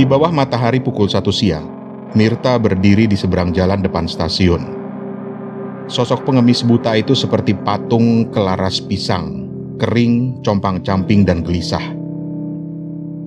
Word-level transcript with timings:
Di 0.00 0.08
bawah 0.08 0.32
matahari 0.32 0.80
pukul 0.80 1.12
satu 1.12 1.28
siang, 1.28 1.68
Mirta 2.16 2.56
berdiri 2.56 3.04
di 3.04 3.20
seberang 3.20 3.52
jalan 3.52 3.84
depan 3.84 4.08
stasiun. 4.08 4.64
Sosok 5.92 6.24
pengemis 6.24 6.64
buta 6.64 6.96
itu 6.96 7.12
seperti 7.12 7.52
patung 7.52 8.32
kelaras 8.32 8.80
pisang, 8.80 9.44
kering, 9.76 10.40
compang-camping, 10.40 11.28
dan 11.28 11.44
gelisah. 11.44 11.84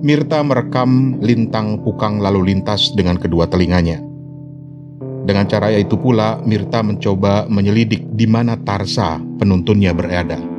Mirta 0.02 0.42
merekam 0.42 1.22
lintang 1.22 1.78
pukang 1.86 2.18
lalu 2.18 2.50
lintas 2.50 2.90
dengan 2.98 3.22
kedua 3.22 3.46
telinganya. 3.46 4.02
Dengan 5.30 5.46
cara 5.46 5.70
itu 5.70 5.94
pula, 5.94 6.42
Mirta 6.42 6.82
mencoba 6.82 7.46
menyelidik 7.46 8.02
di 8.18 8.26
mana 8.26 8.58
Tarsa, 8.58 9.22
penuntunnya 9.38 9.94
berada. 9.94 10.53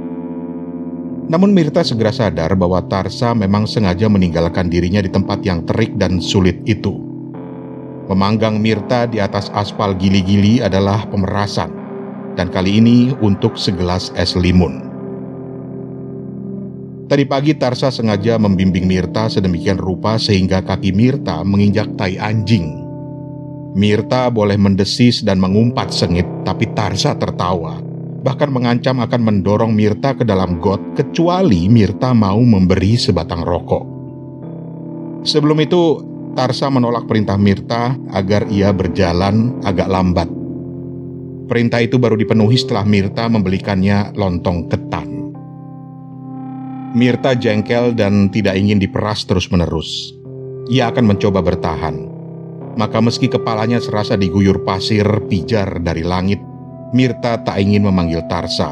Namun 1.25 1.57
Mirta 1.57 1.81
segera 1.81 2.13
sadar 2.13 2.53
bahwa 2.53 2.85
Tarsa 2.85 3.33
memang 3.33 3.65
sengaja 3.65 4.05
meninggalkan 4.05 4.69
dirinya 4.69 5.01
di 5.01 5.09
tempat 5.09 5.41
yang 5.41 5.65
terik 5.65 5.97
dan 5.97 6.21
sulit 6.21 6.61
itu. 6.69 7.01
Memanggang 8.05 8.61
Mirta 8.61 9.09
di 9.09 9.17
atas 9.17 9.49
aspal 9.57 9.97
gili-gili 9.97 10.61
adalah 10.61 11.09
pemerasan, 11.09 11.73
dan 12.37 12.53
kali 12.53 12.77
ini 12.77 13.17
untuk 13.25 13.57
segelas 13.57 14.13
es 14.13 14.37
limun. 14.37 14.93
Tadi 17.09 17.25
pagi 17.25 17.57
Tarsa 17.57 17.89
sengaja 17.89 18.37
membimbing 18.37 18.85
Mirta 18.85 19.25
sedemikian 19.25 19.81
rupa 19.81 20.21
sehingga 20.21 20.61
kaki 20.61 20.93
Mirta 20.93 21.41
menginjak 21.41 21.89
tai 21.97 22.21
anjing. 22.21 22.85
Mirta 23.73 24.29
boleh 24.29 24.61
mendesis 24.61 25.25
dan 25.25 25.41
mengumpat 25.41 25.89
sengit, 25.89 26.25
tapi 26.45 26.69
Tarsa 26.77 27.17
tertawa 27.17 27.84
bahkan 28.25 28.49
mengancam 28.49 28.97
akan 29.05 29.21
mendorong 29.21 29.69
Mirta 29.77 30.17
ke 30.17 30.25
dalam 30.25 30.57
got 30.57 30.81
kecuali 30.97 31.69
Mirta 31.69 32.09
mau 32.17 32.41
memberi 32.41 32.97
sebatang 32.97 33.45
rokok. 33.45 33.85
Sebelum 35.21 35.61
itu, 35.61 36.01
Tarsa 36.33 36.67
menolak 36.67 37.05
perintah 37.05 37.37
Mirta 37.37 37.95
agar 38.11 38.49
ia 38.51 38.73
berjalan 38.73 39.61
agak 39.61 39.87
lambat. 39.87 40.27
Perintah 41.45 41.79
itu 41.79 42.01
baru 42.01 42.17
dipenuhi 42.17 42.57
setelah 42.57 42.83
Mirta 42.83 43.29
membelikannya 43.29 44.17
lontong 44.17 44.67
ketan. 44.67 45.07
Mirta 46.97 47.37
jengkel 47.37 47.93
dan 47.93 48.33
tidak 48.33 48.57
ingin 48.57 48.81
diperas 48.81 49.23
terus-menerus. 49.23 50.11
Ia 50.67 50.89
akan 50.89 51.13
mencoba 51.13 51.39
bertahan. 51.45 51.95
Maka 52.75 52.99
meski 52.99 53.31
kepalanya 53.31 53.79
serasa 53.79 54.19
diguyur 54.19 54.67
pasir 54.67 55.05
pijar 55.31 55.79
dari 55.79 56.03
langit, 56.03 56.41
Mirta 56.95 57.35
tak 57.43 57.59
ingin 57.59 57.83
memanggil 57.83 58.23
Tarsa. 58.31 58.71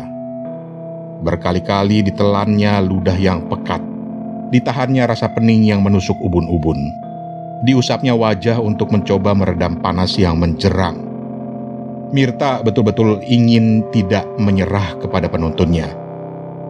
Berkali-kali 1.27 2.07
ditelannya 2.07 2.79
ludah 2.79 3.19
yang 3.19 3.51
pekat, 3.51 3.83
ditahannya 4.47 5.03
rasa 5.11 5.27
pening 5.35 5.67
yang 5.67 5.83
menusuk 5.83 6.15
ubun-ubun, 6.23 6.79
diusapnya 7.67 8.15
wajah 8.15 8.63
untuk 8.63 8.95
mencoba 8.95 9.35
meredam 9.35 9.75
panas 9.83 10.15
yang 10.15 10.39
menjerang. 10.39 11.03
Mirta 12.15 12.63
betul-betul 12.63 13.19
ingin 13.27 13.83
tidak 13.91 14.23
menyerah 14.39 14.95
kepada 15.03 15.27
penuntunnya, 15.27 15.91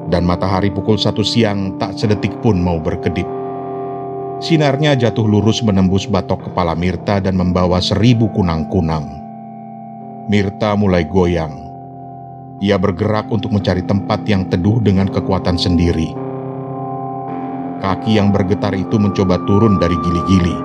dan 0.09 0.25
matahari 0.25 0.73
pukul 0.73 0.97
satu 0.97 1.21
siang 1.21 1.77
tak 1.77 1.93
sedetik 1.93 2.33
pun 2.41 2.57
mau 2.57 2.81
berkedip. 2.81 3.29
Sinarnya 4.41 4.97
jatuh 4.97 5.29
lurus 5.29 5.61
menembus 5.61 6.09
batok 6.09 6.49
kepala 6.49 6.73
Mirta 6.73 7.21
dan 7.21 7.37
membawa 7.37 7.77
seribu 7.77 8.25
kunang-kunang. 8.33 9.22
Mirta 10.23 10.71
mulai 10.79 11.03
goyang. 11.03 11.51
Ia 12.63 12.79
bergerak 12.79 13.27
untuk 13.27 13.51
mencari 13.51 13.83
tempat 13.83 14.23
yang 14.23 14.47
teduh 14.47 14.79
dengan 14.79 15.11
kekuatan 15.11 15.59
sendiri. 15.59 16.15
Kaki 17.83 18.15
yang 18.15 18.31
bergetar 18.31 18.71
itu 18.71 18.95
mencoba 18.95 19.35
turun 19.43 19.75
dari 19.83 19.99
gili-gili. 19.99 20.55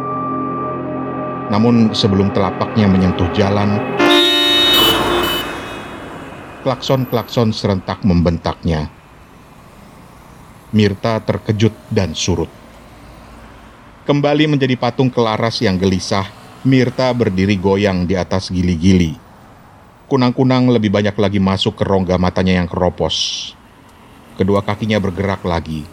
Namun 1.51 1.91
sebelum 1.91 2.31
telapaknya 2.31 2.87
menyentuh 2.87 3.27
jalan, 3.35 3.83
klakson-klakson 6.63 7.51
serentak 7.51 8.07
membentaknya. 8.07 8.87
Mirta 10.71 11.19
terkejut 11.19 11.75
dan 11.91 12.15
surut. 12.15 12.53
Kembali 14.07 14.55
menjadi 14.55 14.79
patung 14.79 15.11
kelaras 15.11 15.59
yang 15.59 15.75
gelisah, 15.83 16.31
Mirta 16.63 17.11
berdiri 17.11 17.59
goyang 17.59 18.07
di 18.07 18.15
atas 18.15 18.55
gili-gili 18.55 19.27
Kunang-kunang 20.09 20.73
lebih 20.73 20.89
banyak 20.89 21.13
lagi 21.21 21.37
masuk 21.37 21.77
ke 21.77 21.85
rongga 21.85 22.17
matanya 22.17 22.57
yang 22.57 22.65
keropos. 22.65 23.53
Kedua 24.41 24.65
kakinya 24.65 24.97
bergerak 24.97 25.45
lagi. 25.45 25.85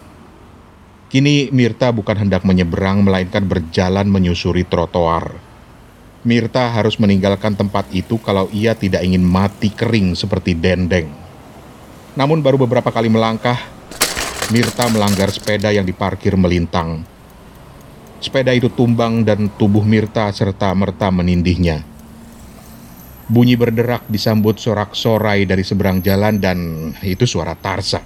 Kini 1.12 1.52
Mirta 1.52 1.92
bukan 1.92 2.24
hendak 2.24 2.40
menyeberang 2.40 3.04
melainkan 3.04 3.44
berjalan 3.44 4.08
menyusuri 4.08 4.64
trotoar. 4.64 5.36
Mirta 6.24 6.64
harus 6.72 6.96
meninggalkan 6.96 7.60
tempat 7.60 7.92
itu 7.92 8.16
kalau 8.16 8.48
ia 8.56 8.72
tidak 8.72 9.04
ingin 9.04 9.20
mati 9.20 9.68
kering 9.68 10.16
seperti 10.16 10.56
dendeng. 10.56 11.12
Namun 12.16 12.40
baru 12.40 12.56
beberapa 12.64 12.88
kali 12.88 13.12
melangkah, 13.12 13.60
Mirta 14.48 14.88
melanggar 14.88 15.28
sepeda 15.28 15.76
yang 15.76 15.84
diparkir 15.84 16.40
melintang. 16.40 17.04
Sepeda 18.16 18.56
itu 18.56 18.72
tumbang 18.72 19.28
dan 19.28 19.52
tubuh 19.60 19.84
Mirta 19.84 20.32
serta 20.32 20.72
merta 20.72 21.12
menindihnya. 21.12 21.95
Bunyi 23.26 23.58
berderak 23.58 24.06
disambut 24.06 24.54
sorak-sorai 24.62 25.50
dari 25.50 25.66
seberang 25.66 25.98
jalan 25.98 26.38
dan 26.38 26.58
itu 27.02 27.26
suara 27.26 27.58
Tarsa. 27.58 27.98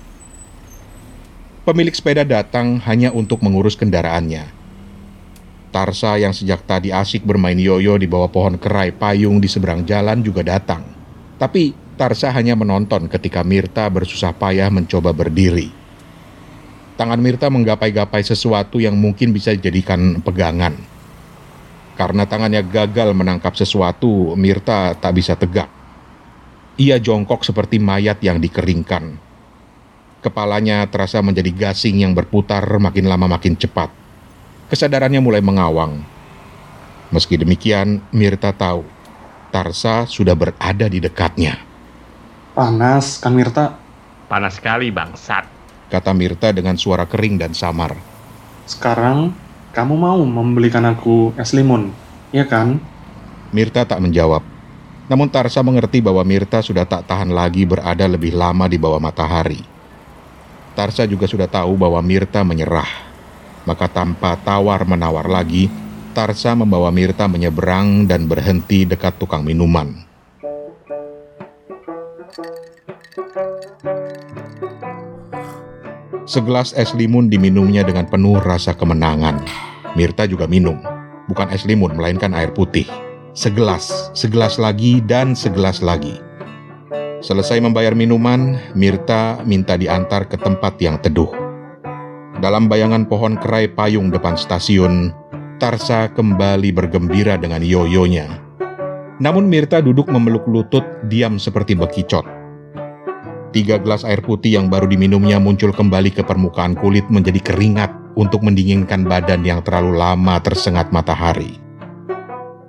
Pemilik 1.60 1.92
sepeda 1.92 2.24
datang 2.24 2.80
hanya 2.88 3.12
untuk 3.12 3.44
mengurus 3.44 3.76
kendaraannya. 3.76 4.48
Tarsa 5.76 6.16
yang 6.16 6.32
sejak 6.32 6.64
tadi 6.64 6.88
asik 6.88 7.28
bermain 7.28 7.60
yoyo 7.60 8.00
di 8.00 8.08
bawah 8.08 8.32
pohon 8.32 8.56
kerai 8.56 8.96
payung 8.96 9.44
di 9.44 9.46
seberang 9.46 9.84
jalan 9.84 10.24
juga 10.24 10.40
datang. 10.40 10.88
Tapi 11.36 11.76
Tarsa 12.00 12.32
hanya 12.32 12.56
menonton 12.56 13.04
ketika 13.04 13.44
Mirta 13.44 13.92
bersusah 13.92 14.32
payah 14.32 14.72
mencoba 14.72 15.12
berdiri. 15.12 15.68
Tangan 16.96 17.20
Mirta 17.20 17.52
menggapai-gapai 17.52 18.24
sesuatu 18.24 18.80
yang 18.80 18.96
mungkin 18.96 19.36
bisa 19.36 19.52
dijadikan 19.52 20.24
pegangan 20.24 20.89
karena 22.00 22.24
tangannya 22.24 22.64
gagal 22.64 23.12
menangkap 23.12 23.52
sesuatu, 23.52 24.32
Mirta 24.32 24.96
tak 24.96 25.20
bisa 25.20 25.36
tegak. 25.36 25.68
Ia 26.80 26.96
jongkok 26.96 27.44
seperti 27.44 27.76
mayat 27.76 28.24
yang 28.24 28.40
dikeringkan. 28.40 29.20
Kepalanya 30.24 30.88
terasa 30.88 31.20
menjadi 31.20 31.52
gasing 31.52 32.00
yang 32.00 32.16
berputar 32.16 32.64
makin 32.80 33.04
lama 33.04 33.28
makin 33.28 33.52
cepat. 33.52 33.92
Kesadarannya 34.72 35.20
mulai 35.20 35.44
mengawang. 35.44 36.00
Meski 37.12 37.36
demikian, 37.36 38.00
Mirta 38.16 38.56
tahu 38.56 38.80
Tarsa 39.52 40.08
sudah 40.08 40.32
berada 40.32 40.88
di 40.88 41.04
dekatnya. 41.04 41.60
Panas, 42.56 43.20
kan 43.20 43.36
Mirta? 43.36 43.76
Panas 44.24 44.56
sekali, 44.56 44.88
bangsat. 44.88 45.44
Kata 45.92 46.16
Mirta 46.16 46.48
dengan 46.48 46.80
suara 46.80 47.04
kering 47.04 47.36
dan 47.44 47.52
samar. 47.52 47.92
Sekarang 48.64 49.49
kamu 49.70 49.94
mau 49.94 50.18
membelikan 50.26 50.82
aku 50.82 51.30
es 51.38 51.54
limun, 51.54 51.94
ya 52.34 52.42
kan? 52.42 52.82
Mirta 53.54 53.86
tak 53.86 54.02
menjawab. 54.02 54.42
Namun 55.06 55.26
Tarsa 55.26 55.62
mengerti 55.62 55.98
bahwa 55.98 56.22
Mirta 56.22 56.62
sudah 56.62 56.86
tak 56.86 57.06
tahan 57.06 57.30
lagi 57.30 57.66
berada 57.66 58.06
lebih 58.06 58.34
lama 58.34 58.70
di 58.70 58.78
bawah 58.78 59.02
matahari. 59.02 59.62
Tarsa 60.74 61.06
juga 61.06 61.26
sudah 61.26 61.50
tahu 61.50 61.74
bahwa 61.74 61.98
Mirta 62.02 62.46
menyerah. 62.46 63.10
Maka 63.66 63.90
tanpa 63.90 64.38
tawar-menawar 64.38 65.26
lagi, 65.26 65.66
Tarsa 66.14 66.54
membawa 66.58 66.90
Mirta 66.90 67.30
menyeberang 67.30 68.06
dan 68.06 68.26
berhenti 68.26 68.86
dekat 68.86 69.18
tukang 69.18 69.46
minuman. 69.46 70.09
Segelas 76.30 76.70
es 76.78 76.94
limun 76.94 77.26
diminumnya 77.26 77.82
dengan 77.82 78.06
penuh 78.06 78.38
rasa 78.38 78.70
kemenangan. 78.70 79.42
Mirta 79.98 80.30
juga 80.30 80.46
minum, 80.46 80.78
bukan 81.26 81.50
es 81.50 81.66
limun 81.66 81.98
melainkan 81.98 82.30
air 82.38 82.54
putih. 82.54 82.86
Segelas, 83.34 84.14
segelas 84.14 84.54
lagi, 84.54 85.02
dan 85.02 85.34
segelas 85.34 85.82
lagi. 85.82 86.22
Selesai 87.18 87.58
membayar 87.58 87.98
minuman, 87.98 88.62
Mirta 88.78 89.42
minta 89.42 89.74
diantar 89.74 90.30
ke 90.30 90.38
tempat 90.38 90.78
yang 90.78 91.02
teduh. 91.02 91.34
Dalam 92.38 92.70
bayangan 92.70 93.10
pohon 93.10 93.34
kerai 93.34 93.66
payung 93.66 94.14
depan 94.14 94.38
stasiun, 94.38 95.10
Tarsa 95.58 96.14
kembali 96.14 96.70
bergembira 96.70 97.42
dengan 97.42 97.58
yoyonya. 97.58 98.38
Namun 99.18 99.50
Mirta 99.50 99.82
duduk 99.82 100.06
memeluk 100.06 100.46
lutut, 100.46 100.86
diam 101.10 101.42
seperti 101.42 101.74
bekicot. 101.74 102.39
Tiga 103.50 103.82
gelas 103.82 104.06
air 104.06 104.22
putih 104.22 104.54
yang 104.54 104.70
baru 104.70 104.86
diminumnya 104.86 105.42
muncul 105.42 105.74
kembali 105.74 106.14
ke 106.14 106.22
permukaan 106.22 106.78
kulit 106.78 107.02
menjadi 107.10 107.42
keringat 107.42 107.90
untuk 108.14 108.46
mendinginkan 108.46 109.02
badan 109.02 109.42
yang 109.42 109.58
terlalu 109.66 109.98
lama 109.98 110.38
tersengat 110.38 110.94
matahari. 110.94 111.58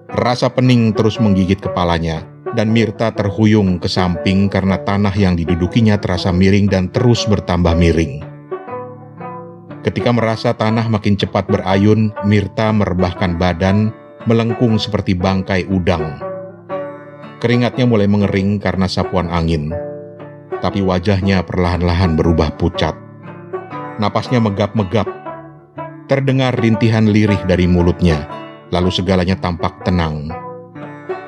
Rasa 0.09 0.49
pening 0.49 0.89
terus 0.97 1.21
menggigit 1.21 1.61
kepalanya, 1.61 2.25
dan 2.57 2.73
Mirta 2.73 3.13
terhuyung 3.13 3.77
ke 3.77 3.85
samping 3.85 4.49
karena 4.49 4.81
tanah 4.81 5.13
yang 5.13 5.37
didudukinya 5.37 6.01
terasa 6.01 6.33
miring 6.33 6.65
dan 6.65 6.89
terus 6.89 7.29
bertambah 7.29 7.77
miring. 7.77 8.25
Ketika 9.85 10.09
merasa 10.09 10.53
tanah 10.57 10.89
makin 10.89 11.13
cepat 11.13 11.45
berayun, 11.45 12.09
Mirta 12.25 12.73
merebahkan 12.73 13.37
badan, 13.37 13.93
melengkung 14.25 14.81
seperti 14.81 15.13
bangkai 15.13 15.69
udang. 15.69 16.17
Keringatnya 17.41 17.85
mulai 17.85 18.05
mengering 18.05 18.61
karena 18.61 18.85
sapuan 18.85 19.29
angin, 19.29 19.73
tapi 20.61 20.79
wajahnya 20.85 21.41
perlahan-lahan 21.43 22.13
berubah 22.15 22.53
pucat. 22.55 22.93
Napasnya 23.97 24.39
megap-megap, 24.39 25.09
terdengar 26.07 26.55
rintihan 26.55 27.09
lirih 27.09 27.41
dari 27.49 27.65
mulutnya, 27.65 28.29
lalu 28.69 28.93
segalanya 28.93 29.35
tampak 29.35 29.81
tenang. 29.83 30.29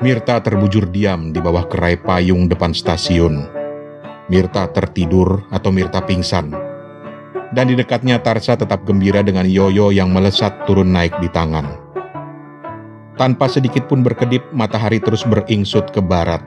Mirta 0.00 0.38
terbujur 0.38 0.88
diam 0.88 1.34
di 1.34 1.38
bawah 1.42 1.66
kerai 1.66 1.98
payung 1.98 2.46
depan 2.46 2.70
stasiun. 2.70 3.46
Mirta 4.30 4.70
tertidur 4.72 5.44
atau 5.52 5.68
Mirta 5.68 6.00
pingsan 6.00 6.74
dan 7.54 7.70
di 7.70 7.78
dekatnya 7.78 8.18
Tarsa 8.18 8.58
tetap 8.58 8.82
gembira 8.82 9.22
dengan 9.22 9.46
Yoyo 9.46 9.94
yang 9.94 10.10
melesat 10.10 10.66
turun 10.66 10.90
naik 10.90 11.14
di 11.22 11.30
tangan. 11.30 11.78
Tanpa 13.14 13.46
sedikit 13.46 13.86
pun 13.86 14.02
berkedip, 14.02 14.42
matahari 14.50 14.98
terus 14.98 15.22
beringsut 15.22 15.94
ke 15.94 16.02
barat. 16.02 16.42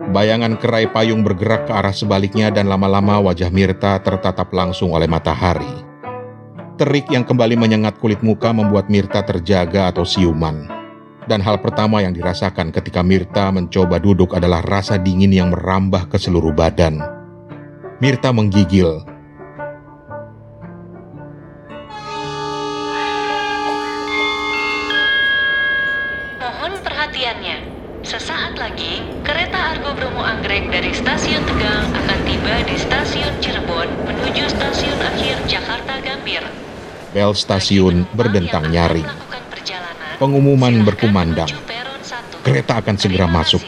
Bayangan 0.00 0.56
kerai 0.56 0.88
payung 0.88 1.20
bergerak 1.20 1.68
ke 1.68 1.72
arah 1.76 1.92
sebaliknya 1.92 2.48
dan 2.48 2.72
lama-lama 2.72 3.20
wajah 3.20 3.52
Mirta 3.52 4.00
tertatap 4.00 4.48
langsung 4.48 4.96
oleh 4.96 5.04
matahari. 5.04 5.68
Terik 6.80 7.12
yang 7.12 7.28
kembali 7.28 7.60
menyengat 7.60 8.00
kulit 8.00 8.24
muka 8.24 8.48
membuat 8.48 8.88
Mirta 8.88 9.20
terjaga 9.20 9.92
atau 9.92 10.08
siuman. 10.08 10.64
Dan 11.28 11.44
hal 11.44 11.60
pertama 11.60 12.00
yang 12.00 12.16
dirasakan 12.16 12.72
ketika 12.72 13.04
Mirta 13.04 13.52
mencoba 13.52 14.00
duduk 14.00 14.32
adalah 14.32 14.64
rasa 14.64 14.96
dingin 14.96 15.36
yang 15.36 15.52
merambah 15.52 16.08
ke 16.08 16.16
seluruh 16.16 16.56
badan. 16.56 17.04
Mirta 18.00 18.32
menggigil 18.32 19.04
Stasiun 37.36 38.06
berdentang 38.14 38.68
nyaring. 38.68 39.06
Pengumuman 40.20 40.84
berkumandang. 40.84 41.48
Kereta 42.40 42.80
akan 42.80 42.96
segera 42.96 43.28
masuk. 43.28 43.60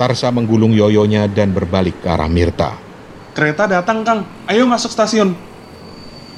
Tarsa 0.00 0.32
menggulung 0.32 0.72
yoyonya 0.72 1.28
dan 1.28 1.52
berbalik 1.52 2.00
ke 2.00 2.08
arah 2.08 2.28
Mirta. 2.28 2.76
Kereta 3.32 3.64
datang, 3.64 4.04
Kang. 4.04 4.20
Ayo 4.48 4.64
masuk 4.68 4.92
stasiun. 4.92 5.32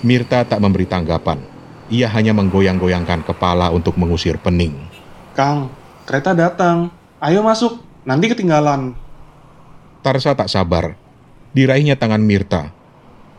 Mirta 0.04 0.44
tak 0.44 0.60
memberi 0.60 0.86
tanggapan. 0.86 1.40
Ia 1.88 2.10
hanya 2.12 2.36
menggoyang-goyangkan 2.36 3.24
kepala 3.26 3.72
untuk 3.72 3.96
mengusir 3.96 4.36
pening. 4.38 4.76
Kang, 5.34 5.72
Kereta 6.04 6.36
datang. 6.36 6.92
Ayo 7.16 7.40
masuk, 7.40 7.80
nanti 8.04 8.28
ketinggalan. 8.28 8.92
Tarsa 10.04 10.36
tak 10.36 10.52
sabar. 10.52 11.00
Diraihnya 11.56 11.96
tangan 11.96 12.20
Mirta. 12.20 12.68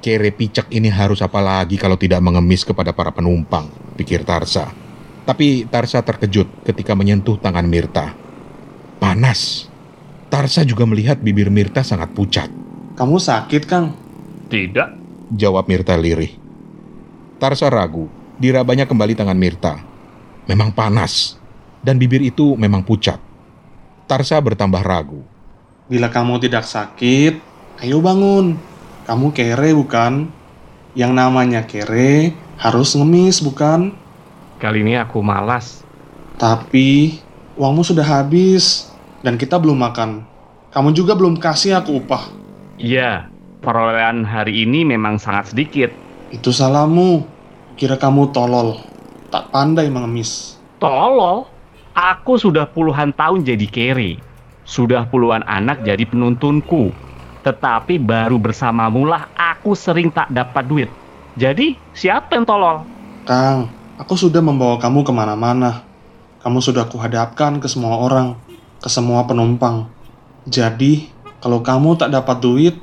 Kere 0.06 0.30
picek 0.30 0.70
ini 0.70 0.94
harus 0.94 1.18
apa 1.26 1.42
lagi 1.42 1.82
kalau 1.82 1.98
tidak 1.98 2.22
mengemis 2.22 2.62
kepada 2.62 2.94
para 2.94 3.10
penumpang, 3.10 3.66
pikir 3.98 4.22
Tarsa. 4.22 4.70
Tapi 5.26 5.66
Tarsa 5.66 6.06
terkejut 6.06 6.62
ketika 6.62 6.94
menyentuh 6.94 7.42
tangan 7.42 7.66
Mirta. 7.66 8.14
Panas. 9.02 9.66
Tarsa 10.30 10.62
juga 10.62 10.86
melihat 10.86 11.18
bibir 11.18 11.50
Mirta 11.50 11.82
sangat 11.82 12.14
pucat. 12.14 12.54
Kamu 12.94 13.18
sakit, 13.18 13.66
Kang? 13.66 13.98
Tidak, 14.46 14.90
jawab 15.34 15.66
Mirta 15.66 15.98
lirih. 15.98 16.38
Tarsa 17.42 17.74
ragu, 17.74 18.06
dirabanya 18.38 18.86
kembali 18.86 19.18
tangan 19.18 19.42
Mirta. 19.42 19.82
Memang 20.46 20.70
panas 20.70 21.42
dan 21.82 21.98
bibir 21.98 22.22
itu 22.22 22.54
memang 22.54 22.86
pucat. 22.86 23.18
Tarsa 24.06 24.38
bertambah 24.38 24.86
ragu. 24.86 25.26
Bila 25.90 26.14
kamu 26.14 26.46
tidak 26.46 26.62
sakit, 26.62 27.42
ayo 27.82 28.06
bangun. 28.06 28.75
Kamu 29.06 29.38
kere 29.38 29.70
bukan? 29.78 30.34
Yang 30.98 31.12
namanya 31.14 31.62
kere 31.70 32.34
harus 32.58 32.98
ngemis 32.98 33.38
bukan? 33.46 33.94
Kali 34.58 34.82
ini 34.82 34.98
aku 34.98 35.22
malas. 35.22 35.86
Tapi 36.42 37.22
uangmu 37.54 37.86
sudah 37.86 38.02
habis 38.02 38.90
dan 39.22 39.38
kita 39.38 39.62
belum 39.62 39.78
makan. 39.78 40.26
Kamu 40.74 40.90
juga 40.98 41.14
belum 41.14 41.38
kasih 41.38 41.78
aku 41.78 42.02
upah. 42.02 42.34
Iya, 42.82 43.30
perolehan 43.62 44.26
hari 44.26 44.66
ini 44.66 44.82
memang 44.82 45.22
sangat 45.22 45.54
sedikit. 45.54 45.94
Itu 46.34 46.50
salahmu. 46.50 47.30
Kira 47.78 48.02
kamu 48.02 48.34
tolol, 48.34 48.82
tak 49.30 49.54
pandai 49.54 49.86
mengemis. 49.94 50.58
Tolol? 50.82 51.46
Aku 51.94 52.42
sudah 52.42 52.66
puluhan 52.74 53.14
tahun 53.14 53.46
jadi 53.46 53.70
carry. 53.70 54.18
Sudah 54.66 55.06
puluhan 55.06 55.46
anak 55.46 55.86
jadi 55.86 56.10
penuntunku. 56.10 57.05
Tetapi 57.46 58.02
baru 58.02 58.42
bersamamu 58.42 59.06
lah 59.06 59.30
aku 59.38 59.78
sering 59.78 60.10
tak 60.10 60.34
dapat 60.34 60.66
duit. 60.66 60.90
Jadi 61.38 61.78
siapa 61.94 62.34
yang 62.34 62.42
tolol? 62.42 62.82
Kang, 63.30 63.70
aku 64.02 64.18
sudah 64.18 64.42
membawa 64.42 64.82
kamu 64.82 65.06
ke 65.06 65.14
mana-mana. 65.14 65.86
Kamu 66.42 66.58
sudah 66.58 66.90
kuhadapkan 66.90 67.62
ke 67.62 67.70
semua 67.70 68.02
orang, 68.02 68.34
ke 68.82 68.90
semua 68.90 69.30
penumpang. 69.30 69.86
Jadi, 70.50 71.10
kalau 71.38 71.62
kamu 71.62 72.02
tak 72.02 72.14
dapat 72.14 72.38
duit, 72.42 72.76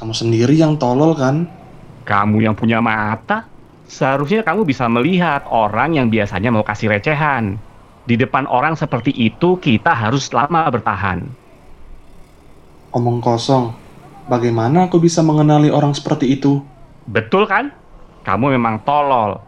kamu 0.00 0.12
sendiri 0.16 0.56
yang 0.56 0.80
tolol 0.80 1.12
kan? 1.12 1.48
Kamu 2.08 2.40
yang 2.40 2.56
punya 2.56 2.80
mata, 2.80 3.44
seharusnya 3.84 4.40
kamu 4.44 4.64
bisa 4.64 4.88
melihat 4.88 5.44
orang 5.48 5.96
yang 5.96 6.08
biasanya 6.08 6.48
mau 6.48 6.64
kasih 6.64 6.88
recehan. 6.88 7.60
Di 8.08 8.16
depan 8.16 8.48
orang 8.48 8.80
seperti 8.80 9.12
itu 9.12 9.60
kita 9.60 9.92
harus 9.92 10.32
lama 10.32 10.68
bertahan. 10.72 11.24
Omong 12.96 13.20
kosong. 13.20 13.85
Bagaimana 14.26 14.90
aku 14.90 14.98
bisa 14.98 15.22
mengenali 15.22 15.70
orang 15.70 15.94
seperti 15.94 16.34
itu? 16.34 16.58
Betul 17.06 17.46
kan? 17.46 17.70
Kamu 18.26 18.50
memang 18.58 18.82
tolol. 18.82 19.38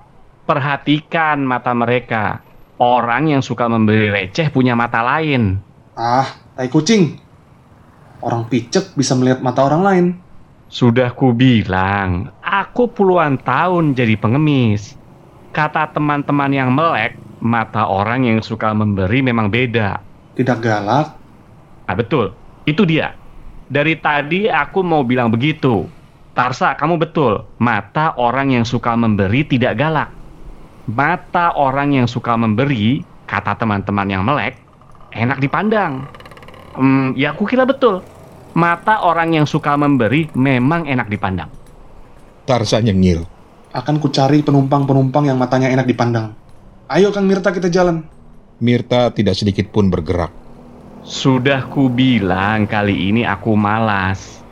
Perhatikan 0.46 1.42
mata 1.42 1.74
mereka. 1.74 2.46
Orang 2.78 3.26
yang 3.26 3.42
suka 3.42 3.66
memberi 3.66 4.06
receh 4.06 4.54
punya 4.54 4.78
mata 4.78 5.02
lain. 5.02 5.58
Ah, 5.98 6.30
tai 6.54 6.70
kucing. 6.70 7.18
Orang 8.22 8.46
picek 8.46 8.94
bisa 8.94 9.18
melihat 9.18 9.42
mata 9.42 9.66
orang 9.66 9.82
lain. 9.82 10.06
Sudah 10.70 11.10
kubilang, 11.10 12.30
aku 12.38 12.86
puluhan 12.94 13.42
tahun 13.42 13.98
jadi 13.98 14.14
pengemis. 14.14 14.94
Kata 15.50 15.90
teman-teman 15.90 16.54
yang 16.54 16.70
melek, 16.70 17.18
mata 17.42 17.90
orang 17.90 18.30
yang 18.30 18.38
suka 18.46 18.70
memberi 18.70 19.26
memang 19.26 19.50
beda. 19.50 19.98
Tidak 20.38 20.58
galak? 20.62 21.18
Ah 21.90 21.96
betul, 21.98 22.30
itu 22.62 22.86
dia. 22.86 23.17
Dari 23.68 24.00
tadi 24.00 24.48
aku 24.48 24.80
mau 24.80 25.04
bilang 25.04 25.28
begitu. 25.28 25.84
Tarsa, 26.32 26.72
kamu 26.72 26.96
betul. 26.96 27.44
Mata 27.60 28.16
orang 28.16 28.56
yang 28.56 28.64
suka 28.64 28.96
memberi 28.96 29.44
tidak 29.44 29.76
galak. 29.76 30.08
Mata 30.88 31.52
orang 31.52 31.92
yang 31.92 32.08
suka 32.08 32.32
memberi, 32.32 33.04
kata 33.28 33.60
teman-teman 33.60 34.08
yang 34.08 34.24
melek, 34.24 34.56
enak 35.12 35.36
dipandang. 35.36 36.08
Hmm, 36.72 37.12
ya 37.12 37.36
aku 37.36 37.44
kira 37.44 37.68
betul. 37.68 38.00
Mata 38.56 39.04
orang 39.04 39.36
yang 39.36 39.44
suka 39.44 39.76
memberi 39.76 40.32
memang 40.32 40.88
enak 40.88 41.12
dipandang. 41.12 41.52
Tarsa 42.48 42.80
nyengil. 42.80 43.28
Akan 43.76 44.00
kucari 44.00 44.40
penumpang-penumpang 44.40 45.28
yang 45.28 45.36
matanya 45.36 45.68
enak 45.68 45.84
dipandang. 45.84 46.32
Ayo 46.88 47.12
Kang 47.12 47.28
Mirta 47.28 47.52
kita 47.52 47.68
jalan. 47.68 48.00
Mirta 48.64 49.12
tidak 49.12 49.36
sedikit 49.36 49.68
pun 49.68 49.92
bergerak. 49.92 50.47
Sudah 51.08 51.64
ku 51.72 51.88
bilang 51.88 52.68
kali 52.68 53.08
ini 53.08 53.24
aku 53.24 53.56
malas. 53.56 54.44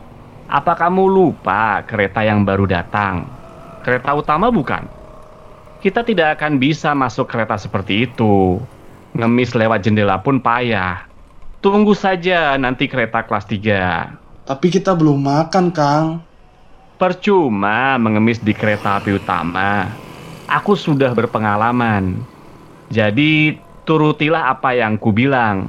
Apa 0.48 0.72
kamu 0.72 1.04
lupa 1.04 1.84
kereta 1.84 2.24
yang 2.24 2.48
baru 2.48 2.64
datang? 2.64 3.28
Kereta 3.84 4.16
utama 4.16 4.48
bukan? 4.48 4.88
Kita 5.84 6.00
tidak 6.00 6.40
akan 6.40 6.56
bisa 6.56 6.96
masuk 6.96 7.28
kereta 7.28 7.60
seperti 7.60 8.08
itu. 8.08 8.56
Ngemis 9.12 9.52
lewat 9.52 9.84
jendela 9.84 10.16
pun 10.24 10.40
payah. 10.40 11.04
Tunggu 11.60 11.92
saja 11.92 12.56
nanti 12.56 12.88
kereta 12.88 13.20
kelas 13.28 13.44
3. 13.44 14.48
Tapi 14.48 14.66
kita 14.72 14.96
belum 14.96 15.20
makan, 15.20 15.66
Kang. 15.76 16.24
Percuma 16.96 18.00
mengemis 18.00 18.40
di 18.40 18.56
kereta 18.56 18.96
api 18.96 19.20
utama 19.20 19.92
aku 20.46 20.78
sudah 20.78 21.12
berpengalaman. 21.12 22.16
Jadi 22.88 23.58
turutilah 23.82 24.54
apa 24.54 24.78
yang 24.78 24.94
kubilang. 24.96 25.66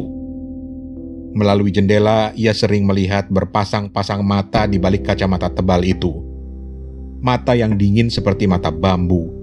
Melalui 1.34 1.74
jendela, 1.74 2.30
ia 2.38 2.54
sering 2.54 2.86
melihat 2.86 3.26
berpasang-pasang 3.26 4.22
mata 4.22 4.70
di 4.70 4.78
balik 4.78 5.02
kacamata 5.02 5.50
tebal 5.50 5.82
itu. 5.82 6.14
Mata 7.18 7.58
yang 7.58 7.74
dingin 7.74 8.06
seperti 8.06 8.46
mata 8.46 8.70
bambu. 8.70 9.42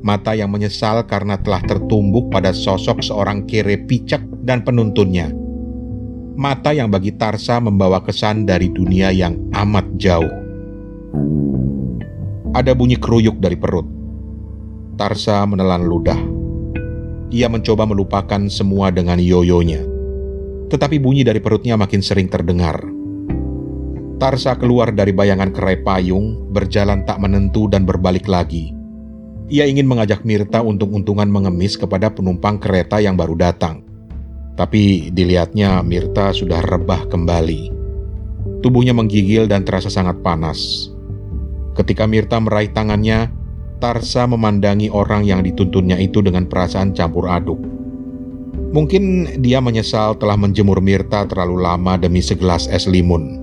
Mata 0.00 0.32
yang 0.32 0.48
menyesal 0.48 1.04
karena 1.04 1.36
telah 1.36 1.60
tertumbuk 1.60 2.32
pada 2.32 2.56
sosok 2.56 3.04
seorang 3.04 3.44
kere 3.44 3.84
picak 3.84 4.24
dan 4.40 4.64
penuntunnya. 4.64 5.28
Mata 6.40 6.72
yang 6.72 6.88
bagi 6.88 7.12
Tarsa 7.12 7.60
membawa 7.60 8.00
kesan 8.00 8.48
dari 8.48 8.72
dunia 8.72 9.12
yang 9.12 9.36
amat 9.52 9.86
jauh. 10.00 10.32
Ada 12.56 12.72
bunyi 12.72 12.96
keruyuk 12.96 13.36
dari 13.38 13.60
perut. 13.60 13.84
Tarsa 14.96 15.44
menelan 15.44 15.84
ludah. 15.84 16.20
Ia 17.30 17.46
mencoba 17.52 17.84
melupakan 17.84 18.40
semua 18.48 18.90
dengan 18.90 19.20
yoyonya 19.20 19.90
tetapi 20.70 21.02
bunyi 21.02 21.26
dari 21.26 21.42
perutnya 21.42 21.74
makin 21.74 21.98
sering 21.98 22.30
terdengar. 22.30 22.78
Tarsa 24.22 24.54
keluar 24.54 24.94
dari 24.94 25.10
bayangan 25.10 25.50
kerai 25.50 25.82
payung, 25.82 26.54
berjalan 26.54 27.02
tak 27.02 27.18
menentu 27.18 27.66
dan 27.66 27.82
berbalik 27.82 28.30
lagi. 28.30 28.79
Ia 29.50 29.66
ingin 29.66 29.90
mengajak 29.90 30.22
Mirta 30.22 30.62
untung-untungan 30.62 31.26
mengemis 31.26 31.74
kepada 31.74 32.14
penumpang 32.14 32.62
kereta 32.62 33.02
yang 33.02 33.18
baru 33.18 33.34
datang. 33.34 33.82
Tapi 34.54 35.10
dilihatnya 35.10 35.82
Mirta 35.82 36.30
sudah 36.30 36.62
rebah 36.62 37.10
kembali. 37.10 37.74
Tubuhnya 38.62 38.94
menggigil 38.94 39.50
dan 39.50 39.66
terasa 39.66 39.90
sangat 39.90 40.22
panas. 40.22 40.86
Ketika 41.74 42.06
Mirta 42.06 42.38
meraih 42.38 42.70
tangannya, 42.70 43.40
Tarsa 43.80 44.28
memandangi 44.28 44.92
orang 44.92 45.24
yang 45.24 45.40
dituntunnya 45.40 45.96
itu 45.96 46.20
dengan 46.20 46.44
perasaan 46.44 46.92
campur 46.92 47.32
aduk. 47.32 47.56
Mungkin 48.76 49.34
dia 49.40 49.56
menyesal 49.64 50.20
telah 50.20 50.36
menjemur 50.36 50.84
Mirta 50.84 51.24
terlalu 51.24 51.64
lama 51.64 51.96
demi 51.96 52.20
segelas 52.20 52.68
es 52.68 52.84
limun. 52.84 53.39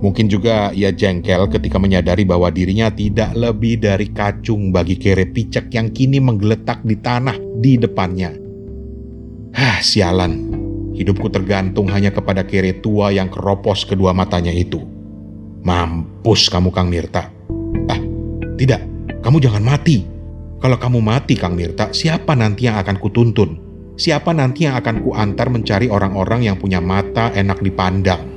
Mungkin 0.00 0.32
juga 0.32 0.72
ia 0.72 0.88
jengkel 0.88 1.44
ketika 1.52 1.76
menyadari 1.76 2.24
bahwa 2.24 2.48
dirinya 2.48 2.88
tidak 2.88 3.36
lebih 3.36 3.84
dari 3.84 4.08
kacung 4.08 4.72
bagi 4.72 4.96
kere 4.96 5.28
picek 5.28 5.68
yang 5.76 5.92
kini 5.92 6.16
menggeletak 6.16 6.80
di 6.80 6.96
tanah 6.96 7.36
di 7.60 7.76
depannya. 7.76 8.32
Hah, 9.52 9.78
sialan. 9.84 10.56
Hidupku 10.96 11.28
tergantung 11.28 11.92
hanya 11.92 12.12
kepada 12.12 12.48
kere 12.48 12.80
tua 12.80 13.12
yang 13.12 13.28
keropos 13.28 13.84
kedua 13.84 14.16
matanya 14.16 14.52
itu. 14.52 14.80
Mampus 15.60 16.48
kamu 16.48 16.72
Kang 16.72 16.88
Mirta. 16.88 17.28
Ah, 17.92 18.00
tidak. 18.56 18.80
Kamu 19.20 19.36
jangan 19.36 19.60
mati. 19.60 20.08
Kalau 20.60 20.76
kamu 20.80 21.00
mati 21.04 21.36
Kang 21.36 21.52
Mirta, 21.52 21.92
siapa 21.92 22.32
nanti 22.32 22.68
yang 22.68 22.80
akan 22.80 22.96
kutuntun? 22.96 23.70
siapa 24.00 24.32
nanti 24.32 24.64
yang 24.64 24.80
akan 24.80 25.04
kuantar 25.04 25.52
mencari 25.52 25.92
orang-orang 25.92 26.48
yang 26.48 26.56
punya 26.56 26.80
mata 26.80 27.28
enak 27.36 27.60
dipandang. 27.60 28.29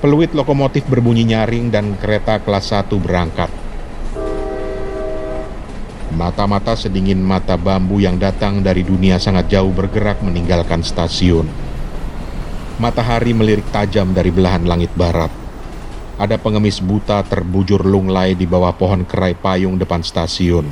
Peluit 0.00 0.32
lokomotif 0.32 0.88
berbunyi 0.88 1.28
nyaring 1.28 1.68
dan 1.68 1.92
kereta 2.00 2.40
kelas 2.40 2.72
1 2.72 2.88
berangkat. 2.96 3.52
Mata-mata 6.16 6.72
sedingin 6.72 7.20
mata 7.20 7.60
bambu 7.60 8.00
yang 8.00 8.16
datang 8.16 8.64
dari 8.64 8.80
dunia 8.80 9.20
sangat 9.20 9.52
jauh 9.52 9.68
bergerak 9.68 10.24
meninggalkan 10.24 10.80
stasiun. 10.80 11.44
Matahari 12.80 13.36
melirik 13.36 13.68
tajam 13.68 14.16
dari 14.16 14.32
belahan 14.32 14.64
langit 14.64 14.88
barat 14.96 15.28
ada 16.20 16.36
pengemis 16.36 16.84
buta 16.84 17.24
terbujur 17.24 17.80
lunglai 17.80 18.36
di 18.36 18.44
bawah 18.44 18.76
pohon 18.76 19.08
kerai 19.08 19.32
payung 19.32 19.80
depan 19.80 20.04
stasiun. 20.04 20.68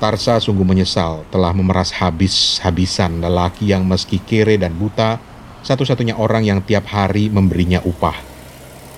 Tarsa 0.00 0.40
sungguh 0.40 0.64
menyesal 0.64 1.28
telah 1.28 1.52
memeras 1.52 1.92
habis-habisan 1.92 3.20
lelaki 3.20 3.68
yang 3.68 3.84
meski 3.84 4.16
kere 4.16 4.56
dan 4.56 4.72
buta, 4.72 5.20
satu-satunya 5.68 6.16
orang 6.16 6.48
yang 6.48 6.64
tiap 6.64 6.88
hari 6.88 7.28
memberinya 7.28 7.84
upah. 7.84 8.16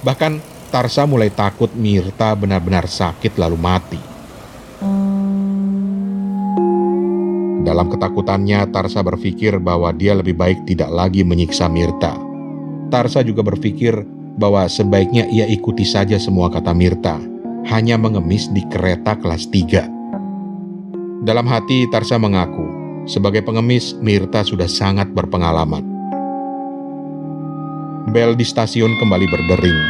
Bahkan 0.07 0.63
Tarsa 0.71 1.03
mulai 1.03 1.35
takut 1.35 1.75
Mirta 1.75 2.31
benar-benar 2.39 2.87
sakit 2.87 3.35
lalu 3.35 3.59
mati. 3.59 3.99
Dalam 7.67 7.91
ketakutannya, 7.91 8.71
Tarsa 8.71 9.03
berpikir 9.03 9.59
bahwa 9.59 9.91
dia 9.91 10.15
lebih 10.15 10.39
baik 10.39 10.63
tidak 10.71 10.95
lagi 10.95 11.27
menyiksa 11.27 11.67
Mirta. 11.67 12.15
Tarsa 12.87 13.27
juga 13.27 13.43
berpikir 13.43 14.07
bahwa 14.39 14.63
sebaiknya 14.71 15.27
ia 15.27 15.51
ikuti 15.51 15.83
saja 15.83 16.23
semua 16.23 16.55
kata 16.55 16.71
Mirta, 16.71 17.19
hanya 17.67 17.99
mengemis 17.99 18.47
di 18.55 18.63
kereta 18.71 19.19
kelas 19.19 19.51
3. 19.51 21.27
Dalam 21.27 21.51
hati 21.51 21.91
Tarsa 21.91 22.15
mengaku, 22.15 22.65
sebagai 23.11 23.43
pengemis 23.43 23.99
Mirta 23.99 24.47
sudah 24.47 24.71
sangat 24.71 25.11
berpengalaman. 25.11 25.90
Bel 28.09 28.33
di 28.33 28.47
stasiun 28.49 28.97
kembali 28.97 29.27
berdering. 29.29 29.81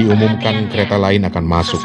Diumumkan 0.00 0.72
kereta 0.72 0.96
lain 0.96 1.28
akan 1.28 1.44
masuk. 1.44 1.84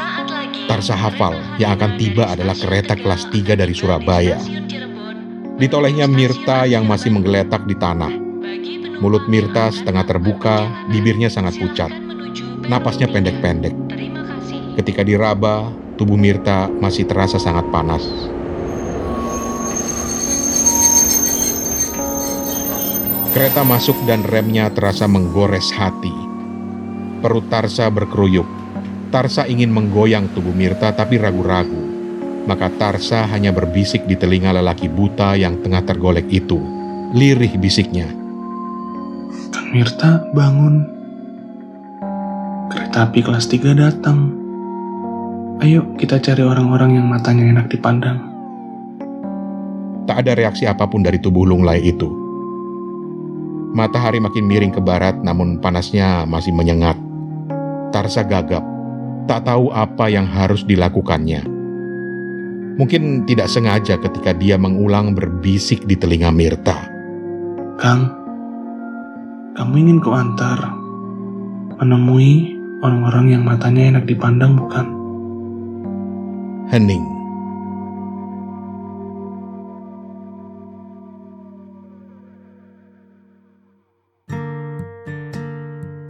Tarsa 0.64 0.96
hafal 0.96 1.36
yang 1.60 1.76
akan 1.76 2.00
tiba 2.00 2.24
adalah 2.32 2.56
kereta 2.56 2.96
kelas 2.96 3.28
3 3.28 3.52
dari 3.52 3.76
Surabaya. 3.76 4.40
Ditolehnya 5.60 6.08
Mirta 6.08 6.64
yang 6.64 6.88
masih 6.88 7.12
menggeletak 7.12 7.68
di 7.68 7.76
tanah 7.76 8.28
Mulut 8.98 9.30
Mirta 9.30 9.70
setengah 9.70 10.02
terbuka, 10.02 10.66
bibirnya 10.90 11.30
sangat 11.30 11.54
pucat. 11.54 11.86
Napasnya 12.66 13.06
pendek-pendek. 13.06 13.70
Ketika 14.74 15.06
diraba, 15.06 15.70
tubuh 15.94 16.18
Mirta 16.18 16.66
masih 16.82 17.06
terasa 17.06 17.38
sangat 17.38 17.62
panas. 17.70 18.02
Kereta 23.28 23.60
masuk 23.60 23.92
dan 24.08 24.24
remnya 24.24 24.72
terasa 24.72 25.04
menggores 25.04 25.68
hati. 25.76 26.10
Perut 27.20 27.44
Tarsa 27.52 27.92
berkeruyuk. 27.92 28.48
Tarsa 29.12 29.44
ingin 29.44 29.68
menggoyang 29.68 30.32
tubuh 30.32 30.56
Mirta 30.56 30.96
tapi 30.96 31.20
ragu-ragu. 31.20 31.76
Maka 32.48 32.72
Tarsa 32.80 33.28
hanya 33.28 33.52
berbisik 33.52 34.08
di 34.08 34.16
telinga 34.16 34.56
lelaki 34.56 34.88
buta 34.88 35.36
yang 35.36 35.60
tengah 35.60 35.84
tergolek 35.84 36.24
itu. 36.32 36.56
Lirih 37.12 37.52
bisiknya. 37.60 38.08
Mirta 39.76 40.24
bangun. 40.32 40.88
Kereta 42.72 43.12
api 43.12 43.20
kelas 43.20 43.44
3 43.52 43.76
datang. 43.76 44.32
Ayo 45.60 45.84
kita 46.00 46.16
cari 46.16 46.40
orang-orang 46.40 46.96
yang 46.96 47.04
matanya 47.04 47.44
enak 47.44 47.68
dipandang. 47.68 48.24
Tak 50.08 50.24
ada 50.24 50.32
reaksi 50.32 50.64
apa 50.64 50.88
pun 50.88 51.04
dari 51.04 51.20
tubuh 51.20 51.44
Lunglai 51.44 51.84
itu. 51.84 52.27
Matahari 53.74 54.16
makin 54.22 54.48
miring 54.48 54.72
ke 54.72 54.80
barat 54.80 55.18
namun 55.20 55.60
panasnya 55.60 56.24
masih 56.24 56.54
menyengat. 56.56 56.96
Tarsa 57.92 58.24
gagap, 58.24 58.64
tak 59.28 59.44
tahu 59.44 59.68
apa 59.72 60.08
yang 60.08 60.24
harus 60.24 60.64
dilakukannya. 60.64 61.44
Mungkin 62.78 63.26
tidak 63.26 63.50
sengaja 63.50 63.98
ketika 63.98 64.30
dia 64.32 64.54
mengulang 64.54 65.12
berbisik 65.12 65.82
di 65.84 65.98
telinga 65.98 66.30
Mirta. 66.30 66.78
Kang, 67.76 68.14
kamu 69.58 69.74
ingin 69.74 69.98
kuantar 69.98 70.62
menemui 71.82 72.54
orang-orang 72.86 73.34
yang 73.34 73.42
matanya 73.42 73.98
enak 73.98 74.04
dipandang 74.06 74.54
bukan? 74.54 74.86
Hening. 76.70 77.17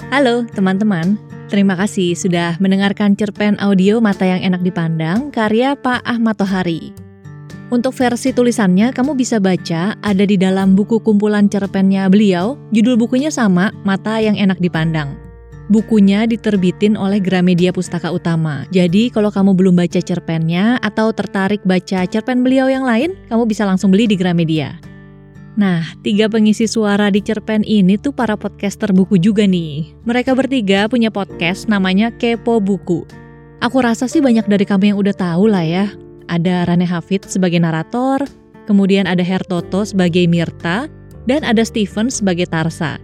Halo 0.08 0.48
teman-teman, 0.56 1.20
terima 1.52 1.76
kasih 1.76 2.16
sudah 2.16 2.56
mendengarkan 2.64 3.12
cerpen 3.12 3.60
audio 3.60 4.00
Mata 4.00 4.24
yang 4.24 4.40
Enak 4.40 4.64
Dipandang 4.64 5.28
karya 5.28 5.76
Pak 5.76 6.00
Ahmad 6.00 6.40
Tohari. 6.40 6.96
Untuk 7.68 7.92
versi 7.92 8.32
tulisannya, 8.32 8.96
kamu 8.96 9.12
bisa 9.12 9.36
baca 9.36 9.92
ada 10.00 10.24
di 10.24 10.40
dalam 10.40 10.72
buku 10.72 11.04
kumpulan 11.04 11.52
cerpennya 11.52 12.08
beliau. 12.08 12.56
Judul 12.72 12.96
bukunya 12.96 13.28
sama, 13.28 13.68
Mata 13.84 14.16
yang 14.16 14.32
Enak 14.32 14.56
Dipandang. 14.64 15.12
Bukunya 15.68 16.24
diterbitin 16.24 16.96
oleh 16.96 17.20
Gramedia 17.20 17.68
Pustaka 17.68 18.08
Utama. 18.08 18.64
Jadi 18.72 19.12
kalau 19.12 19.28
kamu 19.28 19.52
belum 19.60 19.76
baca 19.76 20.00
cerpennya 20.00 20.80
atau 20.80 21.12
tertarik 21.12 21.60
baca 21.68 22.08
cerpen 22.08 22.40
beliau 22.40 22.72
yang 22.72 22.88
lain, 22.88 23.12
kamu 23.28 23.44
bisa 23.44 23.68
langsung 23.68 23.92
beli 23.92 24.08
di 24.08 24.16
Gramedia. 24.16 24.80
Nah, 25.58 25.82
tiga 26.06 26.30
pengisi 26.30 26.70
suara 26.70 27.10
di 27.10 27.18
cerpen 27.18 27.66
ini 27.66 27.98
tuh 27.98 28.14
para 28.14 28.38
podcaster 28.38 28.94
buku 28.94 29.18
juga 29.18 29.42
nih. 29.42 29.90
Mereka 30.06 30.38
bertiga 30.38 30.86
punya 30.86 31.10
podcast 31.10 31.66
namanya 31.66 32.14
Kepo 32.14 32.62
Buku. 32.62 33.02
Aku 33.58 33.82
rasa 33.82 34.06
sih 34.06 34.22
banyak 34.22 34.46
dari 34.46 34.62
kamu 34.62 34.94
yang 34.94 34.98
udah 35.02 35.14
tahu 35.18 35.50
lah 35.50 35.66
ya 35.66 35.90
ada 36.28 36.68
Rane 36.68 36.86
Hafid 36.86 37.26
sebagai 37.26 37.58
narator, 37.58 38.22
kemudian 38.68 39.08
ada 39.08 39.24
Hertoto 39.24 39.82
sebagai 39.82 40.28
Mirta, 40.28 40.86
dan 41.26 41.42
ada 41.42 41.64
Steven 41.64 42.12
sebagai 42.12 42.46
Tarsa. 42.46 43.00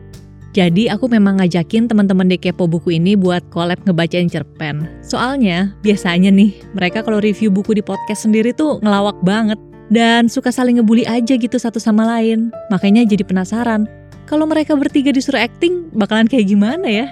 Jadi 0.55 0.87
aku 0.87 1.11
memang 1.11 1.43
ngajakin 1.43 1.91
teman-teman 1.91 2.31
di 2.31 2.39
Kepo 2.39 2.71
Buku 2.71 2.95
ini 2.95 3.19
buat 3.19 3.43
collab 3.51 3.83
ngebacain 3.83 4.31
cerpen. 4.31 4.87
Soalnya 5.03 5.75
biasanya 5.83 6.31
nih 6.31 6.55
mereka 6.79 7.03
kalau 7.03 7.19
review 7.19 7.51
buku 7.51 7.75
di 7.75 7.83
podcast 7.83 8.31
sendiri 8.31 8.55
tuh 8.55 8.79
ngelawak 8.79 9.19
banget 9.27 9.59
dan 9.93 10.31
suka 10.33 10.49
saling 10.49 10.81
ngebully 10.81 11.05
aja 11.05 11.37
gitu 11.37 11.57
satu 11.57 11.77
sama 11.77 12.07
lain. 12.09 12.53
Makanya 12.73 13.05
jadi 13.05 13.25
penasaran, 13.27 13.85
kalau 14.25 14.49
mereka 14.49 14.73
bertiga 14.77 15.13
disuruh 15.13 15.41
acting 15.41 15.93
bakalan 15.93 16.25
kayak 16.25 16.49
gimana 16.49 16.87
ya? 16.89 17.07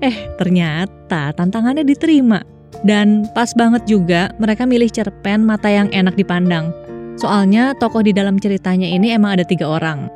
Eh, 0.00 0.16
ternyata 0.40 1.32
tantangannya 1.36 1.84
diterima. 1.84 2.40
Dan 2.84 3.24
pas 3.32 3.52
banget 3.56 3.88
juga 3.88 4.32
mereka 4.36 4.68
milih 4.68 4.92
cerpen 4.92 5.44
mata 5.44 5.72
yang 5.72 5.88
enak 5.92 6.16
dipandang. 6.20 6.72
Soalnya 7.16 7.72
tokoh 7.78 8.04
di 8.04 8.12
dalam 8.12 8.36
ceritanya 8.36 8.84
ini 8.84 9.14
emang 9.14 9.40
ada 9.40 9.44
tiga 9.46 9.70
orang. 9.70 10.10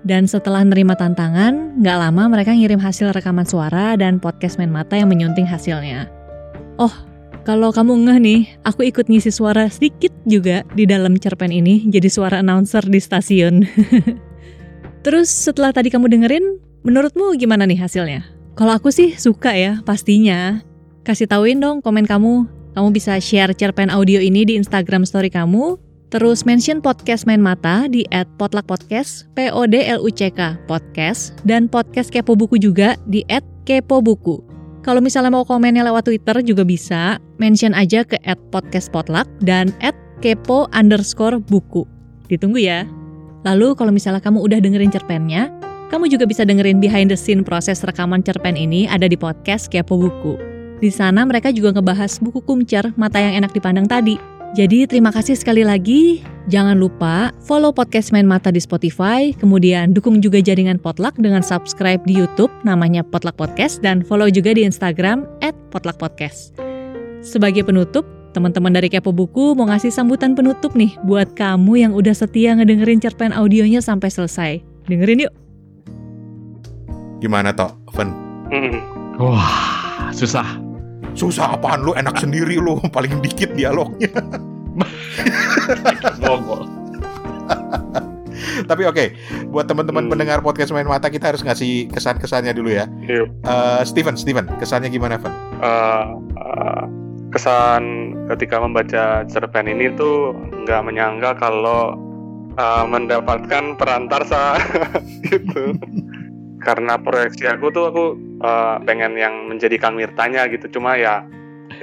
Dan 0.00 0.24
setelah 0.24 0.64
nerima 0.64 0.96
tantangan, 0.96 1.76
nggak 1.80 1.96
lama 2.00 2.22
mereka 2.32 2.56
ngirim 2.56 2.80
hasil 2.80 3.12
rekaman 3.12 3.44
suara 3.44 3.96
dan 4.00 4.16
podcast 4.16 4.56
main 4.56 4.72
mata 4.72 4.96
yang 4.96 5.12
menyunting 5.12 5.44
hasilnya. 5.44 6.08
Oh, 6.80 6.92
kalau 7.50 7.74
kamu 7.74 8.06
ngeh 8.06 8.18
nih, 8.22 8.40
aku 8.62 8.86
ikut 8.86 9.10
ngisi 9.10 9.34
suara 9.34 9.66
sedikit 9.66 10.14
juga 10.22 10.62
di 10.78 10.86
dalam 10.86 11.18
cerpen 11.18 11.50
ini, 11.50 11.82
jadi 11.90 12.06
suara 12.06 12.38
announcer 12.38 12.86
di 12.86 13.02
stasiun. 13.02 13.66
Terus 15.04 15.26
setelah 15.26 15.74
tadi 15.74 15.90
kamu 15.90 16.06
dengerin, 16.14 16.62
menurutmu 16.86 17.34
gimana 17.34 17.66
nih 17.66 17.82
hasilnya? 17.82 18.22
Kalau 18.54 18.78
aku 18.78 18.94
sih 18.94 19.18
suka 19.18 19.50
ya, 19.50 19.82
pastinya. 19.82 20.62
Kasih 21.02 21.26
tauin 21.26 21.58
dong 21.58 21.82
komen 21.82 22.06
kamu. 22.06 22.46
Kamu 22.78 22.88
bisa 22.94 23.18
share 23.18 23.50
cerpen 23.50 23.90
audio 23.90 24.22
ini 24.22 24.46
di 24.46 24.54
Instagram 24.54 25.02
story 25.02 25.26
kamu, 25.26 25.74
Terus 26.10 26.42
mention 26.42 26.82
podcast 26.82 27.22
Main 27.22 27.38
Mata 27.38 27.86
di 27.86 28.02
at 28.10 28.26
Potluck 28.34 28.66
Podcast, 28.66 29.30
p 29.38 29.46
o 29.50 29.62
d 29.66 29.78
l 29.78 30.02
u 30.02 30.10
c 30.10 30.26
k 30.30 30.58
podcast, 30.66 31.38
dan 31.46 31.70
podcast 31.70 32.10
Kepo 32.10 32.34
Buku 32.34 32.58
juga 32.58 32.98
di 33.06 33.22
at 33.30 33.46
Kepo 33.62 34.02
Buku. 34.02 34.49
Kalau 34.80 35.04
misalnya 35.04 35.28
mau 35.28 35.44
komennya 35.44 35.84
lewat 35.84 36.08
Twitter 36.08 36.40
juga 36.40 36.64
bisa, 36.64 37.20
mention 37.36 37.76
aja 37.76 38.00
ke 38.00 38.16
at 38.24 38.40
podcast 38.48 38.88
potluck 38.88 39.28
dan 39.44 39.76
at 39.84 39.92
kepo 40.24 40.72
underscore 40.72 41.36
buku. 41.36 41.84
Ditunggu 42.32 42.64
ya. 42.64 42.88
Lalu 43.44 43.76
kalau 43.76 43.92
misalnya 43.92 44.24
kamu 44.24 44.40
udah 44.40 44.58
dengerin 44.60 44.88
cerpennya, 44.88 45.52
kamu 45.92 46.08
juga 46.08 46.24
bisa 46.24 46.46
dengerin 46.48 46.80
behind 46.80 47.12
the 47.12 47.18
scene 47.18 47.44
proses 47.44 47.84
rekaman 47.84 48.24
cerpen 48.24 48.56
ini 48.56 48.88
ada 48.88 49.04
di 49.04 49.18
podcast 49.18 49.68
Kepo 49.68 50.00
Buku. 50.00 50.38
Di 50.80 50.88
sana 50.88 51.28
mereka 51.28 51.52
juga 51.52 51.76
ngebahas 51.76 52.16
buku 52.22 52.40
kumcer 52.40 52.88
mata 52.96 53.20
yang 53.20 53.36
enak 53.44 53.52
dipandang 53.52 53.84
tadi, 53.84 54.16
jadi 54.58 54.86
terima 54.90 55.14
kasih 55.14 55.38
sekali 55.38 55.62
lagi. 55.62 56.26
Jangan 56.50 56.82
lupa 56.82 57.30
follow 57.46 57.70
podcast 57.70 58.10
Main 58.10 58.26
Mata 58.26 58.50
di 58.50 58.58
Spotify, 58.58 59.30
kemudian 59.30 59.94
dukung 59.94 60.18
juga 60.18 60.42
jaringan 60.42 60.82
Potluck 60.82 61.14
dengan 61.14 61.46
subscribe 61.46 62.02
di 62.02 62.18
YouTube 62.18 62.50
namanya 62.66 63.06
Potluck 63.06 63.38
Podcast 63.38 63.78
dan 63.78 64.02
follow 64.02 64.26
juga 64.26 64.50
di 64.50 64.66
Instagram 64.66 65.22
@potluckpodcast. 65.70 66.58
Sebagai 67.22 67.62
penutup, 67.62 68.02
teman-teman 68.34 68.74
dari 68.74 68.90
Kepo 68.90 69.14
Buku 69.14 69.54
mau 69.54 69.70
ngasih 69.70 69.94
sambutan 69.94 70.34
penutup 70.34 70.74
nih 70.74 70.98
buat 71.06 71.38
kamu 71.38 71.86
yang 71.86 71.92
udah 71.94 72.16
setia 72.16 72.58
ngedengerin 72.58 72.98
cerpen 72.98 73.30
audionya 73.30 73.78
sampai 73.78 74.10
selesai. 74.10 74.58
Dengerin 74.90 75.30
yuk. 75.30 75.34
Gimana 77.22 77.54
toh, 77.54 77.70
Fen? 77.94 78.10
Hmm. 78.50 78.80
Wah, 79.20 80.10
susah. 80.10 80.69
Susah 81.12 81.52
apaan 81.52 81.82
lu, 81.82 81.92
enak 81.92 82.16
sendiri 82.16 82.56
lu, 82.56 82.78
paling 82.94 83.20
dikit 83.20 83.52
dialognya. 83.52 84.10
Tapi 88.60 88.82
oke, 88.86 89.04
buat 89.50 89.66
teman-teman 89.66 90.06
Hmm. 90.06 90.12
pendengar 90.12 90.38
podcast 90.40 90.70
Main 90.70 90.86
Mata 90.86 91.10
kita 91.10 91.28
harus 91.34 91.42
ngasih 91.42 91.90
kesan-kesannya 91.90 92.54
dulu 92.54 92.70
ya. 92.70 92.86
Yuk. 93.02 93.28
Eh, 93.42 93.82
Steven, 93.84 94.14
Steven, 94.14 94.46
kesannya 94.56 94.88
gimana, 94.88 95.18
Fen? 95.18 95.32
Eh, 95.58 96.04
eh, 96.38 96.82
kesan 97.30 97.82
ketika 98.28 98.58
membaca 98.58 99.22
cerpen 99.26 99.66
ini 99.66 99.90
tuh 99.94 100.32
nggak 100.64 100.82
menyangka 100.82 101.36
kalau 101.36 101.98
eh, 102.52 102.84
mendapatkan 102.86 103.74
perantarsa 103.74 104.56
gitu. 105.28 105.74
Karena 106.60 106.96
proyeksi 106.96 107.48
aku 107.48 107.72
tuh 107.72 107.84
aku 107.88 108.04
eh, 108.40 108.76
pengen 108.88 109.16
yang 109.16 109.46
menjadi 109.46 109.76
Kang 109.76 109.96
Mirtanya 109.96 110.48
gitu. 110.48 110.66
Cuma 110.80 110.96
ya 110.96 111.24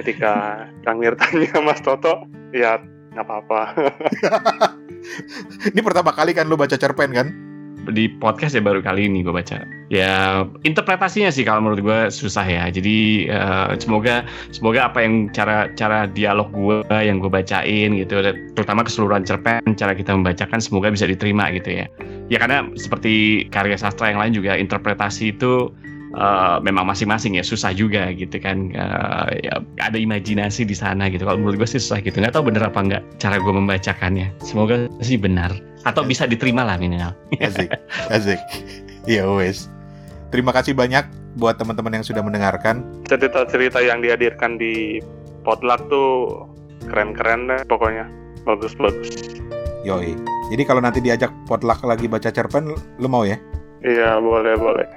ketika 0.02 0.66
Kang 0.84 1.00
Mirtanya 1.00 1.54
Mas 1.66 1.80
Toto 1.80 2.28
ya 2.52 2.82
nggak 3.14 3.24
apa-apa. 3.24 3.60
Ini 5.72 5.80
pertama 5.80 6.12
kali 6.12 6.34
kan 6.36 6.46
lu 6.50 6.58
baca 6.58 6.76
cerpen 6.76 7.10
kan? 7.14 7.28
Di 7.88 8.04
podcast 8.20 8.52
ya 8.52 8.60
baru 8.60 8.84
kali 8.84 9.08
ini 9.08 9.24
gue 9.24 9.32
baca. 9.32 9.64
Ya 9.88 10.44
interpretasinya 10.60 11.32
sih 11.32 11.40
kalau 11.40 11.64
menurut 11.64 11.80
gue 11.80 12.00
susah 12.12 12.44
ya. 12.44 12.68
Jadi 12.68 13.24
eh, 13.32 13.70
semoga 13.80 14.28
semoga 14.52 14.92
apa 14.92 15.00
yang 15.00 15.32
cara 15.32 15.72
cara 15.72 16.04
dialog 16.04 16.52
gue 16.52 16.84
yang 17.00 17.16
gue 17.16 17.32
bacain 17.32 17.96
gitu, 17.96 18.20
terutama 18.52 18.84
keseluruhan 18.84 19.24
cerpen 19.24 19.64
cara 19.72 19.96
kita 19.96 20.12
membacakan 20.12 20.60
semoga 20.60 20.92
bisa 20.92 21.08
diterima 21.08 21.48
gitu 21.56 21.80
ya. 21.80 21.86
Ya 22.28 22.36
karena 22.36 22.68
seperti 22.76 23.48
karya 23.48 23.80
sastra 23.80 24.12
yang 24.12 24.20
lain 24.20 24.36
juga 24.36 24.60
interpretasi 24.60 25.32
itu 25.32 25.72
eh, 26.14 26.56
memang 26.64 26.88
masing-masing 26.88 27.36
ya 27.36 27.44
susah 27.44 27.74
juga 27.74 28.12
gitu 28.14 28.38
kan. 28.40 28.72
Eh, 28.72 29.48
ya, 29.48 29.60
ada 29.82 29.98
imajinasi 29.98 30.64
di 30.64 30.76
sana 30.76 31.12
gitu. 31.12 31.26
Kalau 31.26 31.40
menurut 31.40 31.64
gue 31.64 31.68
sih 31.68 31.82
susah 31.82 32.00
gitu. 32.00 32.20
Nggak 32.20 32.36
tahu 32.38 32.48
bener 32.48 32.64
apa 32.68 32.80
nggak 32.80 33.02
cara 33.20 33.36
gue 33.36 33.52
membacakannya. 33.52 34.32
Semoga 34.40 34.88
sih 35.04 35.20
benar 35.20 35.52
atau 35.86 36.02
bisa 36.02 36.28
diterima 36.28 36.66
lah 36.66 36.76
minimal. 36.80 37.16
Asik, 37.44 37.70
asik. 38.10 38.40
Ya 39.08 39.24
wes. 39.24 39.72
Terima 40.28 40.52
kasih 40.52 40.76
banyak 40.76 41.08
buat 41.40 41.56
teman-teman 41.56 42.00
yang 42.00 42.04
sudah 42.04 42.20
mendengarkan. 42.20 42.84
Cerita-cerita 43.08 43.80
yang 43.80 44.04
dihadirkan 44.04 44.60
di 44.60 45.00
potluck 45.46 45.80
tuh 45.88 46.44
keren-keren 46.92 47.48
deh 47.48 47.64
pokoknya. 47.64 48.04
Bagus-bagus. 48.44 49.40
Yoi. 49.86 50.12
Jadi 50.52 50.62
kalau 50.68 50.84
nanti 50.84 51.00
diajak 51.00 51.32
potluck 51.48 51.80
lagi 51.86 52.04
baca 52.04 52.28
cerpen, 52.28 52.76
lu 53.00 53.08
mau 53.08 53.24
ya? 53.24 53.40
Iya 53.80 54.20
boleh 54.20 54.58
boleh. 54.58 54.88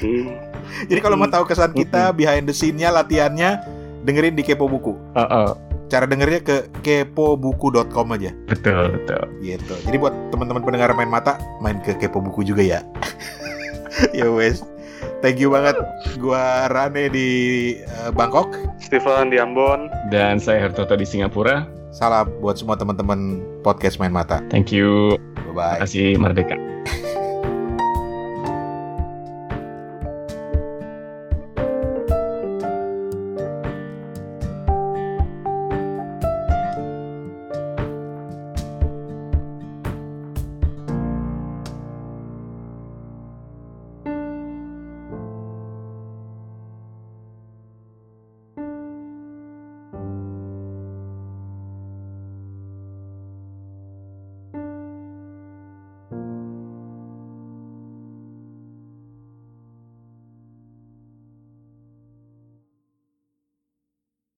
Hmm. 0.00 0.36
Jadi 0.90 1.00
kalau 1.00 1.16
mau 1.16 1.28
tahu 1.28 1.44
kesan 1.46 1.72
kita, 1.76 2.12
behind 2.16 2.48
the 2.48 2.54
scene-nya, 2.54 2.90
latihannya, 2.90 3.60
dengerin 4.04 4.34
di 4.36 4.42
Kepo 4.42 4.66
Buku. 4.66 4.96
Oh, 5.16 5.54
Cara 5.90 6.06
dengernya 6.06 6.40
ke 6.46 6.56
kepobuku.com 6.86 8.14
aja. 8.14 8.30
betul 8.46 8.94
betul. 8.94 9.22
Gitu. 9.42 9.74
Jadi 9.90 9.96
buat 9.98 10.14
teman-teman 10.30 10.62
pendengar 10.62 10.94
main 10.94 11.10
mata, 11.10 11.36
main 11.58 11.82
ke 11.82 11.98
Kepo 11.98 12.22
Buku 12.22 12.46
juga 12.46 12.62
ya. 12.62 12.80
ya 14.18 14.30
wes. 14.30 14.62
Thank 15.20 15.42
you 15.42 15.52
banget. 15.52 15.76
Gua 16.16 16.70
Rane 16.70 17.12
di 17.12 17.28
eh, 17.82 18.10
Bangkok. 18.14 18.56
Steven 18.80 19.28
di 19.28 19.36
Ambon. 19.36 19.92
Dan 20.08 20.40
saya 20.40 20.64
Hertoto 20.64 20.96
di 20.96 21.04
Singapura. 21.04 21.68
Salam 21.90 22.30
buat 22.38 22.56
semua 22.56 22.78
teman-teman 22.78 23.42
podcast 23.66 23.98
main 23.98 24.14
mata. 24.14 24.40
Thank 24.48 24.70
you. 24.70 25.18
Bye 25.50 25.52
bye. 25.52 25.76
Terima 25.76 25.84
kasih 25.84 26.06
Merdeka. 26.16 26.56